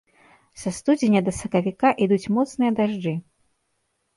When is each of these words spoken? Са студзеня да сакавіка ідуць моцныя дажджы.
Са 0.61 0.71
студзеня 0.77 1.21
да 1.27 1.33
сакавіка 1.41 1.91
ідуць 2.07 2.31
моцныя 2.39 2.71
дажджы. 2.81 3.13